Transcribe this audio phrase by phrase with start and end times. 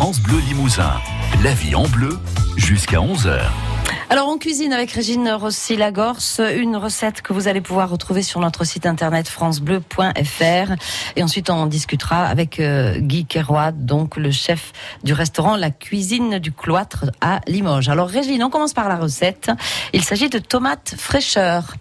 [0.00, 0.94] France Bleu Limousin.
[1.44, 2.18] La vie en bleu
[2.56, 3.38] jusqu'à 11h.
[4.08, 8.64] Alors on cuisine avec Régine Rossi-Lagorce, une recette que vous allez pouvoir retrouver sur notre
[8.64, 10.72] site internet francebleu.fr
[11.16, 14.72] et ensuite on discutera avec euh, Guy Kerouat, donc le chef
[15.04, 17.90] du restaurant La Cuisine du Cloître à Limoges.
[17.90, 19.50] Alors Régine, on commence par la recette.
[19.92, 21.74] Il s'agit de tomates fraîcheur.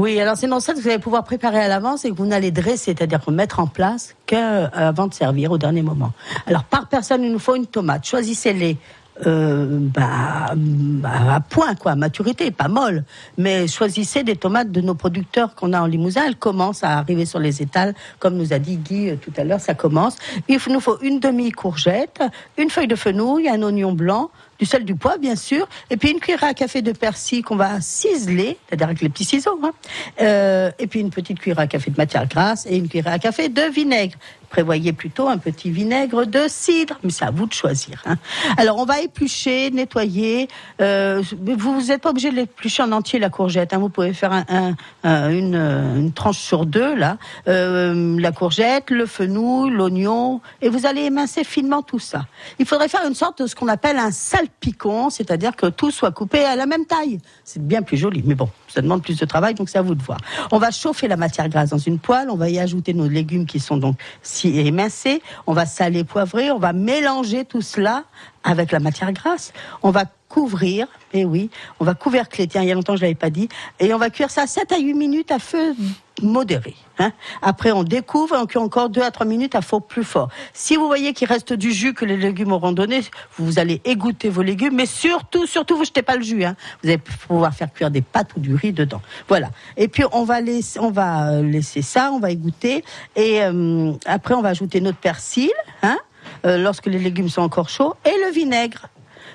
[0.00, 2.24] Oui, alors c'est une recette que vous allez pouvoir préparer à l'avance et que vous
[2.24, 6.12] n'allez dresser, c'est-à-dire mettre en place qu'avant de servir au dernier moment.
[6.46, 8.06] Alors par personne, il nous faut une tomate.
[8.06, 8.78] Choisissez-les
[9.26, 13.04] euh, bah, bah, à point, quoi, maturité, pas molle.
[13.36, 16.22] Mais choisissez des tomates de nos producteurs qu'on a en Limousin.
[16.26, 19.44] Elles commencent à arriver sur les étals, comme nous a dit Guy euh, tout à
[19.44, 20.16] l'heure, ça commence.
[20.48, 22.22] Il nous faut une demi-courgette,
[22.56, 26.10] une feuille de fenouil, un oignon blanc, du sel, du poivre, bien sûr, et puis
[26.10, 29.72] une cuillère à café de persil qu'on va ciseler, c'est-à-dire avec les petits ciseaux, hein.
[30.20, 33.18] euh, et puis une petite cuillère à café de matière grasse et une cuillère à
[33.18, 34.16] café de vinaigre.
[34.50, 38.02] Prévoyez plutôt un petit vinaigre de cidre, mais c'est à vous de choisir.
[38.04, 38.16] Hein.
[38.56, 40.48] Alors on va éplucher, nettoyer.
[40.80, 43.72] Euh, vous n'êtes pas obligé de l'éplucher en entier la courgette.
[43.72, 43.78] Hein.
[43.78, 44.74] Vous pouvez faire un,
[45.04, 47.16] une, tranche sur deux là.
[47.46, 52.26] Euh, la courgette, le fenouil, l'oignon, et vous allez émincer finement tout ça.
[52.58, 55.90] Il faudrait faire une sorte de ce qu'on appelle un sal piquant, c'est-à-dire que tout
[55.90, 57.20] soit coupé à la même taille.
[57.44, 59.94] C'est bien plus joli, mais bon, ça demande plus de travail, donc c'est à vous
[59.94, 60.18] de voir.
[60.50, 63.46] On va chauffer la matière grasse dans une poêle, on va y ajouter nos légumes
[63.46, 68.04] qui sont donc si émincés, on va saler, poivrer, on va mélanger tout cela
[68.44, 69.52] avec la matière grasse.
[69.82, 71.50] On va couvrir, et eh oui,
[71.80, 73.48] on va couvercler, tiens, il y a longtemps je l'avais pas dit,
[73.80, 75.74] et on va cuire ça 7 à 8 minutes à feu
[76.22, 76.76] modéré.
[76.98, 77.12] Hein.
[77.42, 80.28] Après, on découvre et on cuit encore 2 à 3 minutes à feu plus fort.
[80.52, 83.00] Si vous voyez qu'il reste du jus que les légumes auront donné,
[83.38, 86.44] vous allez égoutter vos légumes, mais surtout, surtout, vous jetez pas le jus.
[86.44, 86.56] Hein.
[86.82, 89.02] Vous allez pouvoir faire cuire des pâtes ou du riz dedans.
[89.28, 89.50] Voilà.
[89.76, 92.84] Et puis, on va laisser, on va euh, laisser ça, on va égoutter,
[93.16, 95.50] et euh, après, on va ajouter notre persil,
[95.82, 95.98] hein,
[96.46, 98.88] euh, lorsque les légumes sont encore chauds, et le vinaigre.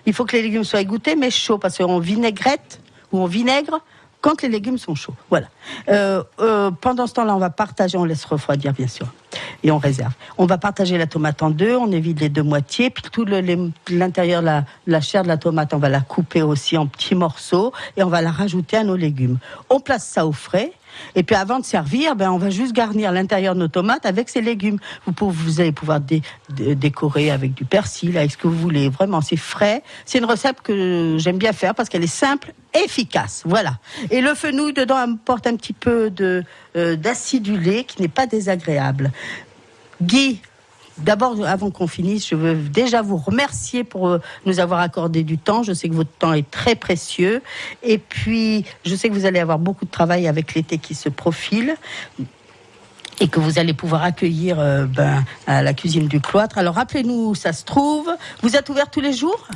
[0.05, 2.79] Il faut que les légumes soient égouttés, mais chauds, parce qu'on vinaigrette
[3.11, 3.81] ou on vinaigre
[4.21, 5.13] quand les légumes sont chauds.
[5.29, 5.47] Voilà.
[5.87, 9.05] Euh, euh, pendant ce temps-là, on va partager, on laisse refroidir, bien sûr,
[9.61, 10.13] et on réserve.
[10.39, 13.25] On va partager la tomate en deux, on évite les deux moitiés, puis tout
[13.89, 17.71] l'intérieur, la, la chair de la tomate, on va la couper aussi en petits morceaux,
[17.97, 19.37] et on va la rajouter à nos légumes.
[19.69, 20.71] On place ça au frais,
[21.15, 24.29] et puis avant de servir, ben on va juste garnir l'intérieur de nos tomates avec
[24.29, 24.79] ces légumes.
[25.05, 25.99] Vous, pouvez, vous allez pouvoir
[26.49, 28.89] décorer avec du persil, avec ce que vous voulez.
[28.89, 29.83] Vraiment, c'est frais.
[30.05, 33.43] C'est une recette que j'aime bien faire parce qu'elle est simple, efficace.
[33.45, 33.77] Voilà.
[34.11, 39.11] Et le fenouil dedans apporte un petit peu euh, d'acidulé qui n'est pas désagréable.
[40.01, 40.41] Guy,
[40.97, 45.37] D'abord, avant qu'on finisse, je veux déjà vous remercier pour euh, nous avoir accordé du
[45.37, 45.61] temps.
[45.61, 47.41] Je sais que votre temps est très précieux.
[47.83, 51.09] Et puis, je sais que vous allez avoir beaucoup de travail avec l'été qui se
[51.09, 51.75] profile
[53.19, 56.57] et que vous allez pouvoir accueillir euh, ben, à la cuisine du cloître.
[56.57, 58.09] Alors rappelez-nous où ça se trouve.
[58.41, 59.47] Vous êtes ouvert tous les jours?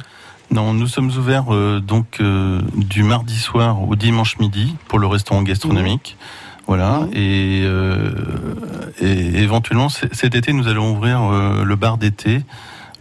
[0.52, 2.22] Non, nous sommes ouverts euh, donc
[2.76, 6.18] du mardi soir au dimanche midi pour le restaurant gastronomique.
[6.70, 7.08] Voilà.
[7.14, 8.12] Et, euh,
[9.02, 12.44] et, éventuellement, cet été, nous allons ouvrir euh, le bar d'été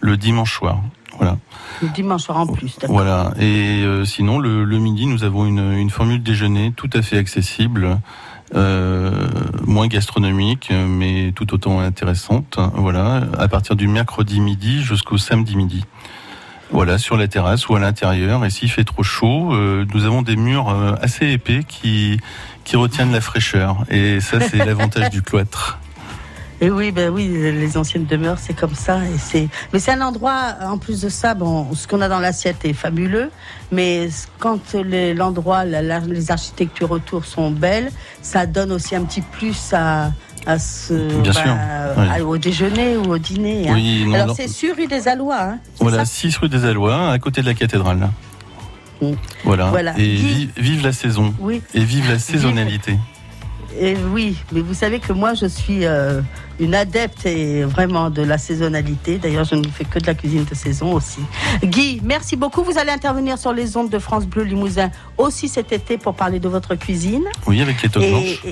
[0.01, 0.81] le dimanche soir.
[1.19, 1.37] Voilà.
[1.83, 2.79] Le dimanche soir en plus.
[2.89, 3.34] Voilà.
[3.39, 7.19] Et euh, sinon, le, le, midi, nous avons une, une, formule déjeuner tout à fait
[7.19, 7.99] accessible.
[8.55, 9.29] Euh,
[9.67, 12.59] moins gastronomique, mais tout autant intéressante.
[12.73, 15.85] Voilà, à partir du mercredi midi jusqu'au samedi midi.
[16.71, 18.45] Voilà, sur la terrasse ou à l'intérieur.
[18.45, 20.69] Et s'il fait trop chaud, euh, nous avons des murs
[21.01, 22.19] assez épais qui
[22.69, 23.84] qui retiennent la fraîcheur.
[23.89, 25.79] Et ça, c'est l'avantage du cloître.
[26.61, 28.99] Et oui, ben oui, les anciennes demeures, c'est comme ça.
[29.05, 32.19] Et c'est, mais c'est un endroit, en plus de ça, bon, ce qu'on a dans
[32.19, 33.31] l'assiette est fabuleux.
[33.71, 34.09] Mais
[34.41, 37.93] quand l'endroit, les architectures autour sont belles,
[38.23, 40.11] ça donne aussi un petit plus à,
[40.48, 41.32] à ce, Bien
[41.94, 43.69] bah, au déjeuner ou au dîner.
[43.69, 43.75] Hein.
[43.75, 45.42] Oui, Alors c'est sur rue des Allois.
[45.42, 48.09] Hein, voilà, 6 rue des Allois, à côté de la cathédrale.
[49.44, 49.94] Voilà.
[49.98, 51.34] Et vive, la saison.
[51.38, 51.60] Oui.
[51.75, 52.97] Et vive la saisonnalité.
[53.78, 56.20] Et oui, mais vous savez que moi je suis euh,
[56.58, 59.19] une adepte et vraiment de la saisonnalité.
[59.19, 61.20] D'ailleurs, je ne fais que de la cuisine de saison aussi.
[61.62, 62.62] Guy, merci beaucoup.
[62.62, 66.40] Vous allez intervenir sur les ondes de France Bleu Limousin aussi cet été pour parler
[66.40, 67.25] de votre cuisine.
[67.46, 68.43] Oui, avec les toques blanches.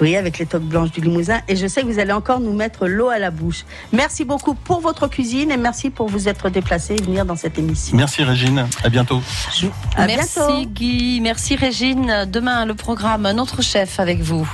[0.00, 1.40] Oui, avec les toques blanches du Limousin.
[1.48, 3.64] Et je sais que vous allez encore nous mettre l'eau à la bouche.
[3.92, 7.58] Merci beaucoup pour votre cuisine et merci pour vous être déplacé et venir dans cette
[7.58, 7.96] émission.
[7.96, 8.66] Merci Régine.
[8.84, 9.20] À bientôt.
[9.96, 11.20] merci Guy.
[11.20, 12.26] Merci Régine.
[12.30, 14.48] Demain, le programme Un autre chef avec vous.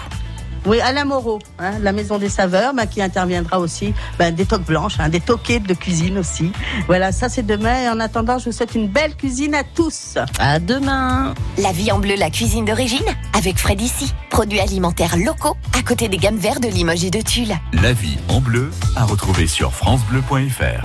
[0.66, 4.64] Oui, Alain Moreau, hein, la Maison des Saveurs, bah, qui interviendra aussi, ben, des toques
[4.64, 6.52] blanches, hein, des toquettes de cuisine aussi.
[6.86, 7.82] Voilà, ça c'est demain.
[7.82, 10.16] Et en attendant, je vous souhaite une belle cuisine à tous.
[10.38, 11.34] À demain.
[11.58, 13.04] La vie en bleu, la cuisine d'origine,
[13.36, 14.14] avec Fred ici.
[14.30, 17.54] Produits alimentaires locaux, à côté des gammes vertes de Limoges et de Tulle.
[17.74, 20.82] La vie en bleu, à retrouver sur FranceBleu.fr.